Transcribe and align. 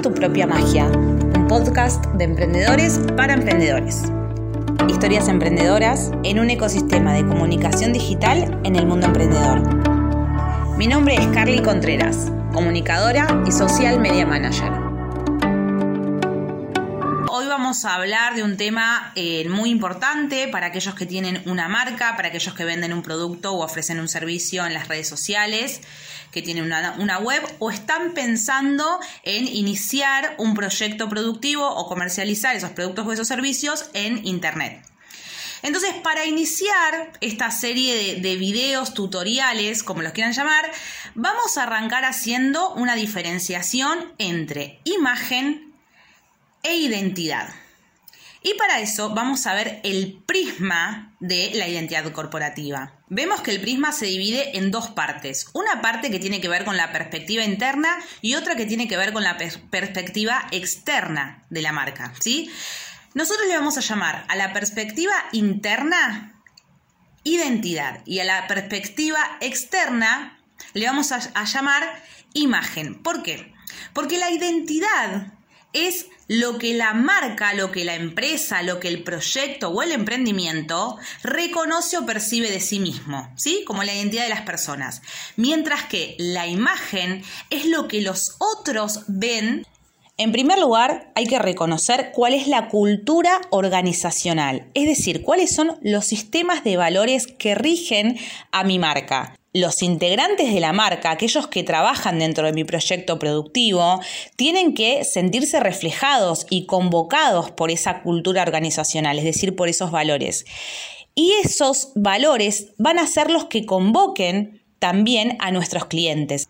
Tu 0.00 0.12
propia 0.12 0.46
magia, 0.46 0.86
un 0.86 1.46
podcast 1.48 2.06
de 2.14 2.24
emprendedores 2.24 2.98
para 3.16 3.34
emprendedores. 3.34 4.02
Historias 4.88 5.28
emprendedoras 5.28 6.10
en 6.24 6.40
un 6.40 6.50
ecosistema 6.50 7.12
de 7.12 7.24
comunicación 7.26 7.92
digital 7.92 8.60
en 8.64 8.74
el 8.74 8.86
mundo 8.86 9.06
emprendedor. 9.06 9.60
Mi 10.76 10.86
nombre 10.86 11.14
es 11.14 11.26
Carly 11.28 11.62
Contreras, 11.62 12.32
comunicadora 12.52 13.44
y 13.46 13.52
social 13.52 14.00
media 14.00 14.26
manager. 14.26 14.72
Hoy 17.30 17.46
vamos 17.46 17.84
a 17.84 17.94
hablar 17.94 18.34
de 18.34 18.42
un 18.42 18.56
tema 18.56 19.12
eh, 19.14 19.48
muy 19.48 19.70
importante 19.70 20.48
para 20.48 20.66
aquellos 20.66 20.94
que 20.94 21.06
tienen 21.06 21.42
una 21.46 21.68
marca, 21.68 22.16
para 22.16 22.28
aquellos 22.28 22.54
que 22.54 22.64
venden 22.64 22.92
un 22.92 23.02
producto 23.02 23.52
o 23.52 23.64
ofrecen 23.64 24.00
un 24.00 24.08
servicio 24.08 24.66
en 24.66 24.74
las 24.74 24.88
redes 24.88 25.08
sociales 25.08 25.80
que 26.32 26.42
tienen 26.42 26.64
una, 26.64 27.18
web 27.18 27.42
o 27.58 27.70
están 27.70 28.14
pensando 28.14 28.98
en 29.22 29.46
iniciar 29.46 30.34
un 30.38 30.54
proyecto 30.54 31.08
productivo 31.08 31.68
o 31.68 31.86
comercializar 31.86 32.56
esos 32.56 32.70
productos 32.70 33.06
o 33.06 33.12
esos 33.12 33.28
servicios 33.28 33.90
en 33.92 34.26
Internet. 34.26 34.82
Entonces, 35.62 35.94
para 36.02 36.24
iniciar 36.24 37.12
esta 37.20 37.52
serie 37.52 37.94
de, 37.94 38.20
de, 38.20 38.36
videos, 38.36 38.94
tutoriales, 38.94 39.84
como 39.84 40.02
los 40.02 40.12
quieran 40.12 40.32
llamar, 40.32 40.72
vamos 41.14 41.56
a 41.56 41.64
arrancar 41.64 42.04
haciendo 42.04 42.70
una 42.70 42.96
diferenciación 42.96 44.12
entre 44.18 44.80
imagen 44.82 45.72
e 46.64 46.74
identidad. 46.74 47.50
Y 48.42 48.54
para 48.54 48.80
eso 48.80 49.10
vamos 49.10 49.46
a 49.46 49.54
ver 49.54 49.80
el 49.84 50.20
prisma 50.26 51.14
de 51.20 51.52
la 51.54 51.68
identidad 51.68 52.10
corporativa. 52.10 52.92
Vemos 53.14 53.42
que 53.42 53.50
el 53.50 53.60
prisma 53.60 53.92
se 53.92 54.06
divide 54.06 54.56
en 54.56 54.70
dos 54.70 54.88
partes. 54.88 55.50
Una 55.52 55.82
parte 55.82 56.10
que 56.10 56.18
tiene 56.18 56.40
que 56.40 56.48
ver 56.48 56.64
con 56.64 56.78
la 56.78 56.92
perspectiva 56.92 57.44
interna 57.44 57.98
y 58.22 58.36
otra 58.36 58.56
que 58.56 58.64
tiene 58.64 58.88
que 58.88 58.96
ver 58.96 59.12
con 59.12 59.22
la 59.22 59.36
perspectiva 59.36 60.46
externa 60.50 61.44
de 61.50 61.60
la 61.60 61.72
marca. 61.72 62.14
¿sí? 62.20 62.50
Nosotros 63.12 63.46
le 63.48 63.58
vamos 63.58 63.76
a 63.76 63.82
llamar 63.82 64.24
a 64.28 64.36
la 64.36 64.54
perspectiva 64.54 65.12
interna 65.32 66.42
identidad 67.22 68.00
y 68.06 68.20
a 68.20 68.24
la 68.24 68.46
perspectiva 68.46 69.18
externa 69.42 70.40
le 70.72 70.86
vamos 70.86 71.12
a, 71.12 71.16
a 71.34 71.44
llamar 71.44 72.02
imagen. 72.32 73.02
¿Por 73.02 73.22
qué? 73.22 73.52
Porque 73.92 74.16
la 74.16 74.30
identidad 74.30 75.34
es 75.72 76.06
lo 76.28 76.58
que 76.58 76.74
la 76.74 76.94
marca, 76.94 77.54
lo 77.54 77.70
que 77.72 77.84
la 77.84 77.94
empresa, 77.94 78.62
lo 78.62 78.80
que 78.80 78.88
el 78.88 79.02
proyecto 79.02 79.68
o 79.70 79.82
el 79.82 79.92
emprendimiento 79.92 80.96
reconoce 81.22 81.98
o 81.98 82.06
percibe 82.06 82.50
de 82.50 82.60
sí 82.60 82.78
mismo, 82.78 83.30
¿sí? 83.36 83.64
Como 83.66 83.82
la 83.82 83.94
identidad 83.94 84.24
de 84.24 84.30
las 84.30 84.42
personas. 84.42 85.02
Mientras 85.36 85.84
que 85.84 86.16
la 86.18 86.46
imagen 86.46 87.22
es 87.50 87.66
lo 87.66 87.88
que 87.88 88.00
los 88.00 88.36
otros 88.38 89.00
ven 89.08 89.66
en 90.18 90.30
primer 90.30 90.58
lugar, 90.58 91.10
hay 91.14 91.26
que 91.26 91.38
reconocer 91.38 92.12
cuál 92.14 92.34
es 92.34 92.46
la 92.46 92.68
cultura 92.68 93.40
organizacional, 93.50 94.70
es 94.74 94.86
decir, 94.86 95.22
cuáles 95.22 95.54
son 95.54 95.78
los 95.80 96.06
sistemas 96.06 96.62
de 96.64 96.76
valores 96.76 97.26
que 97.26 97.54
rigen 97.54 98.18
a 98.52 98.62
mi 98.62 98.78
marca 98.78 99.34
los 99.52 99.82
integrantes 99.82 100.52
de 100.52 100.60
la 100.60 100.72
marca, 100.72 101.10
aquellos 101.10 101.46
que 101.46 101.62
trabajan 101.62 102.18
dentro 102.18 102.46
de 102.46 102.52
mi 102.52 102.64
proyecto 102.64 103.18
productivo, 103.18 104.00
tienen 104.36 104.74
que 104.74 105.04
sentirse 105.04 105.60
reflejados 105.60 106.46
y 106.48 106.66
convocados 106.66 107.50
por 107.50 107.70
esa 107.70 108.02
cultura 108.02 108.42
organizacional, 108.42 109.18
es 109.18 109.24
decir, 109.24 109.54
por 109.54 109.68
esos 109.68 109.90
valores. 109.90 110.46
Y 111.14 111.32
esos 111.44 111.92
valores 111.94 112.68
van 112.78 112.98
a 112.98 113.06
ser 113.06 113.30
los 113.30 113.44
que 113.44 113.66
convoquen 113.66 114.62
también 114.78 115.36
a 115.40 115.50
nuestros 115.50 115.84
clientes. 115.84 116.48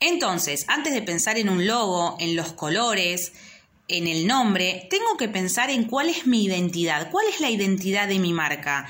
Entonces, 0.00 0.64
antes 0.68 0.92
de 0.92 1.02
pensar 1.02 1.38
en 1.38 1.48
un 1.48 1.66
logo, 1.66 2.16
en 2.20 2.36
los 2.36 2.52
colores, 2.52 3.32
en 3.88 4.06
el 4.06 4.28
nombre, 4.28 4.86
tengo 4.90 5.16
que 5.16 5.28
pensar 5.28 5.70
en 5.70 5.84
cuál 5.84 6.08
es 6.08 6.26
mi 6.26 6.44
identidad, 6.44 7.10
cuál 7.10 7.26
es 7.26 7.40
la 7.40 7.50
identidad 7.50 8.06
de 8.06 8.20
mi 8.20 8.32
marca. 8.32 8.86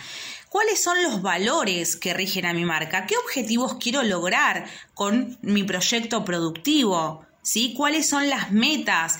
¿Cuáles 0.48 0.82
son 0.82 1.02
los 1.02 1.20
valores 1.20 1.96
que 1.96 2.14
rigen 2.14 2.46
a 2.46 2.54
mi 2.54 2.64
marca? 2.64 3.04
¿Qué 3.04 3.16
objetivos 3.18 3.74
quiero 3.74 4.02
lograr 4.02 4.66
con 4.94 5.38
mi 5.42 5.62
proyecto 5.62 6.24
productivo? 6.24 7.26
¿Sí? 7.42 7.74
¿Cuáles 7.76 8.08
son 8.08 8.30
las 8.30 8.50
metas? 8.50 9.18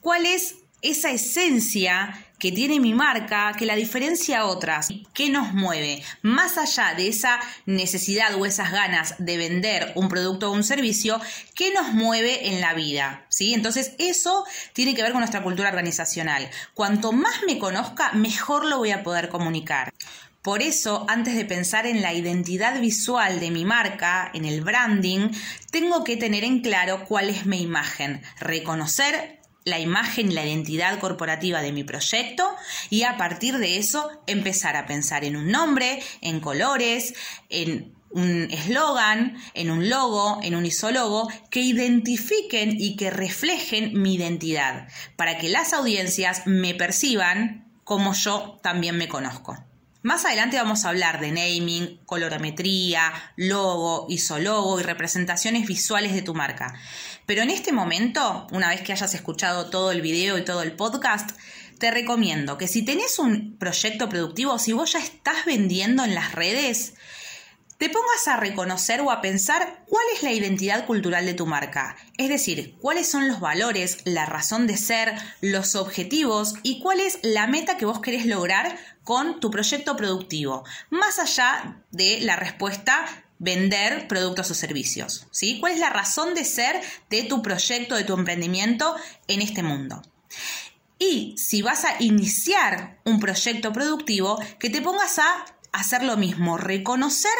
¿Cuál 0.00 0.26
es 0.26 0.56
esa 0.82 1.10
esencia 1.10 2.26
que 2.40 2.50
tiene 2.50 2.80
mi 2.80 2.94
marca 2.94 3.54
que 3.56 3.66
la 3.66 3.76
diferencia 3.76 4.40
a 4.40 4.46
otras? 4.46 4.88
¿Qué 5.14 5.30
nos 5.30 5.52
mueve? 5.52 6.02
Más 6.22 6.58
allá 6.58 6.94
de 6.96 7.06
esa 7.06 7.38
necesidad 7.66 8.34
o 8.34 8.44
esas 8.44 8.72
ganas 8.72 9.14
de 9.18 9.36
vender 9.36 9.92
un 9.94 10.08
producto 10.08 10.50
o 10.50 10.54
un 10.54 10.64
servicio, 10.64 11.20
¿qué 11.54 11.72
nos 11.72 11.92
mueve 11.92 12.48
en 12.48 12.60
la 12.60 12.74
vida? 12.74 13.24
¿Sí? 13.28 13.54
Entonces, 13.54 13.92
eso 13.98 14.44
tiene 14.72 14.94
que 14.94 15.02
ver 15.02 15.12
con 15.12 15.20
nuestra 15.20 15.44
cultura 15.44 15.68
organizacional. 15.68 16.50
Cuanto 16.74 17.12
más 17.12 17.42
me 17.46 17.58
conozca, 17.58 18.12
mejor 18.14 18.64
lo 18.64 18.78
voy 18.78 18.90
a 18.90 19.04
poder 19.04 19.28
comunicar. 19.28 19.92
Por 20.42 20.62
eso, 20.62 21.04
antes 21.08 21.34
de 21.34 21.44
pensar 21.44 21.86
en 21.86 22.00
la 22.00 22.14
identidad 22.14 22.80
visual 22.80 23.40
de 23.40 23.50
mi 23.50 23.66
marca, 23.66 24.30
en 24.32 24.46
el 24.46 24.62
branding, 24.62 25.28
tengo 25.70 26.02
que 26.02 26.16
tener 26.16 26.44
en 26.44 26.60
claro 26.60 27.04
cuál 27.06 27.28
es 27.28 27.44
mi 27.44 27.60
imagen, 27.60 28.22
reconocer 28.38 29.40
la 29.64 29.78
imagen 29.78 30.30
y 30.30 30.34
la 30.34 30.46
identidad 30.46 30.98
corporativa 30.98 31.60
de 31.60 31.72
mi 31.72 31.84
proyecto 31.84 32.48
y 32.88 33.02
a 33.02 33.18
partir 33.18 33.58
de 33.58 33.76
eso 33.76 34.08
empezar 34.26 34.76
a 34.76 34.86
pensar 34.86 35.24
en 35.24 35.36
un 35.36 35.50
nombre, 35.50 36.02
en 36.22 36.40
colores, 36.40 37.12
en 37.50 37.94
un 38.08 38.48
eslogan, 38.50 39.36
en 39.52 39.70
un 39.70 39.90
logo, 39.90 40.40
en 40.42 40.56
un 40.56 40.64
isólogo, 40.64 41.28
que 41.50 41.60
identifiquen 41.60 42.80
y 42.80 42.96
que 42.96 43.10
reflejen 43.10 44.00
mi 44.00 44.14
identidad, 44.14 44.88
para 45.16 45.36
que 45.36 45.50
las 45.50 45.74
audiencias 45.74 46.46
me 46.46 46.74
perciban 46.74 47.70
como 47.84 48.14
yo 48.14 48.58
también 48.62 48.96
me 48.96 49.06
conozco. 49.06 49.69
Más 50.02 50.24
adelante 50.24 50.56
vamos 50.56 50.84
a 50.84 50.88
hablar 50.88 51.20
de 51.20 51.30
naming, 51.30 51.98
colorometría, 52.06 53.12
logo, 53.36 54.06
isologo 54.08 54.80
y 54.80 54.82
representaciones 54.82 55.66
visuales 55.66 56.14
de 56.14 56.22
tu 56.22 56.34
marca. 56.34 56.72
Pero 57.26 57.42
en 57.42 57.50
este 57.50 57.70
momento, 57.70 58.46
una 58.50 58.70
vez 58.70 58.80
que 58.80 58.92
hayas 58.92 59.12
escuchado 59.12 59.68
todo 59.68 59.92
el 59.92 60.00
video 60.00 60.38
y 60.38 60.44
todo 60.44 60.62
el 60.62 60.72
podcast, 60.72 61.32
te 61.78 61.90
recomiendo 61.90 62.56
que 62.56 62.66
si 62.66 62.82
tenés 62.82 63.18
un 63.18 63.58
proyecto 63.58 64.08
productivo, 64.08 64.58
si 64.58 64.72
vos 64.72 64.94
ya 64.94 65.00
estás 65.00 65.44
vendiendo 65.44 66.02
en 66.02 66.14
las 66.14 66.32
redes, 66.32 66.94
te 67.80 67.88
pongas 67.88 68.28
a 68.28 68.36
reconocer 68.36 69.00
o 69.00 69.10
a 69.10 69.22
pensar 69.22 69.84
cuál 69.86 70.04
es 70.14 70.22
la 70.22 70.32
identidad 70.32 70.84
cultural 70.84 71.24
de 71.24 71.32
tu 71.32 71.46
marca, 71.46 71.96
es 72.18 72.28
decir, 72.28 72.76
cuáles 72.78 73.10
son 73.10 73.26
los 73.26 73.40
valores, 73.40 74.02
la 74.04 74.26
razón 74.26 74.66
de 74.66 74.76
ser, 74.76 75.14
los 75.40 75.74
objetivos 75.76 76.56
y 76.62 76.80
cuál 76.80 77.00
es 77.00 77.20
la 77.22 77.46
meta 77.46 77.78
que 77.78 77.86
vos 77.86 78.00
querés 78.00 78.26
lograr 78.26 78.78
con 79.10 79.40
tu 79.40 79.50
proyecto 79.50 79.96
productivo, 79.96 80.62
más 80.88 81.18
allá 81.18 81.82
de 81.90 82.20
la 82.20 82.36
respuesta 82.36 83.04
vender 83.40 84.06
productos 84.06 84.52
o 84.52 84.54
servicios, 84.54 85.26
¿sí? 85.32 85.58
¿Cuál 85.58 85.72
es 85.72 85.80
la 85.80 85.90
razón 85.90 86.32
de 86.32 86.44
ser 86.44 86.80
de 87.10 87.24
tu 87.24 87.42
proyecto, 87.42 87.96
de 87.96 88.04
tu 88.04 88.14
emprendimiento 88.14 88.94
en 89.26 89.42
este 89.42 89.64
mundo? 89.64 90.00
Y 90.96 91.34
si 91.38 91.60
vas 91.60 91.84
a 91.84 92.00
iniciar 92.00 93.00
un 93.04 93.18
proyecto 93.18 93.72
productivo, 93.72 94.38
que 94.60 94.70
te 94.70 94.80
pongas 94.80 95.18
a 95.18 95.44
hacer 95.72 96.04
lo 96.04 96.16
mismo, 96.16 96.56
reconocer 96.56 97.32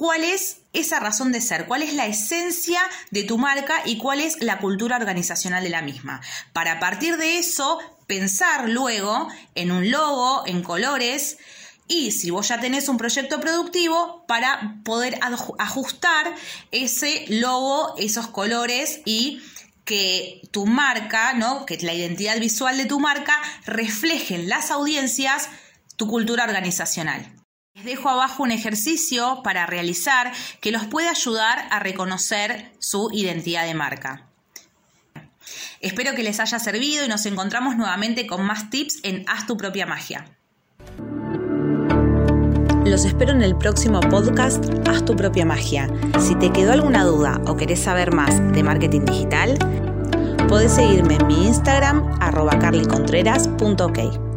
cuál 0.00 0.24
es 0.24 0.62
esa 0.72 0.98
razón 0.98 1.30
de 1.30 1.42
ser, 1.42 1.66
cuál 1.66 1.82
es 1.82 1.92
la 1.92 2.06
esencia 2.06 2.80
de 3.10 3.22
tu 3.22 3.36
marca 3.36 3.82
y 3.84 3.98
cuál 3.98 4.20
es 4.20 4.40
la 4.40 4.56
cultura 4.56 4.96
organizacional 4.96 5.62
de 5.62 5.68
la 5.68 5.82
misma. 5.82 6.22
Para 6.54 6.80
partir 6.80 7.18
de 7.18 7.36
eso, 7.36 7.78
pensar 8.06 8.70
luego 8.70 9.28
en 9.54 9.70
un 9.70 9.90
logo, 9.90 10.44
en 10.46 10.62
colores, 10.62 11.36
y 11.86 12.12
si 12.12 12.30
vos 12.30 12.48
ya 12.48 12.58
tenés 12.60 12.88
un 12.88 12.96
proyecto 12.96 13.40
productivo, 13.40 14.24
para 14.26 14.80
poder 14.84 15.20
ajustar 15.58 16.34
ese 16.70 17.26
logo, 17.28 17.94
esos 17.98 18.26
colores 18.28 19.02
y 19.04 19.42
que 19.84 20.40
tu 20.50 20.64
marca, 20.64 21.34
¿no? 21.34 21.66
que 21.66 21.76
la 21.76 21.92
identidad 21.92 22.40
visual 22.40 22.78
de 22.78 22.86
tu 22.86 23.00
marca 23.00 23.36
refleje 23.66 24.36
en 24.36 24.48
las 24.48 24.70
audiencias 24.70 25.50
tu 25.96 26.08
cultura 26.08 26.44
organizacional. 26.44 27.39
Les 27.80 27.96
dejo 27.96 28.10
abajo 28.10 28.42
un 28.42 28.50
ejercicio 28.50 29.40
para 29.42 29.64
realizar 29.64 30.32
que 30.60 30.70
los 30.70 30.84
puede 30.84 31.08
ayudar 31.08 31.66
a 31.70 31.78
reconocer 31.78 32.70
su 32.78 33.08
identidad 33.10 33.64
de 33.64 33.72
marca. 33.72 34.26
Espero 35.80 36.14
que 36.14 36.22
les 36.22 36.40
haya 36.40 36.58
servido 36.58 37.06
y 37.06 37.08
nos 37.08 37.24
encontramos 37.24 37.78
nuevamente 37.78 38.26
con 38.26 38.44
más 38.44 38.68
tips 38.68 38.98
en 39.02 39.24
Haz 39.28 39.46
tu 39.46 39.56
propia 39.56 39.86
magia. 39.86 40.26
Los 42.84 43.06
espero 43.06 43.32
en 43.32 43.42
el 43.42 43.56
próximo 43.56 44.00
podcast 44.00 44.62
Haz 44.86 45.02
tu 45.06 45.16
propia 45.16 45.46
magia. 45.46 45.88
Si 46.18 46.34
te 46.34 46.52
quedó 46.52 46.72
alguna 46.72 47.04
duda 47.04 47.40
o 47.46 47.56
querés 47.56 47.80
saber 47.80 48.12
más 48.12 48.52
de 48.52 48.62
marketing 48.62 49.06
digital, 49.06 49.56
podés 50.50 50.74
seguirme 50.74 51.14
en 51.14 51.26
mi 51.26 51.46
Instagram 51.46 52.18
arroba 52.20 52.58
carlycontreras.ok. 52.58 54.29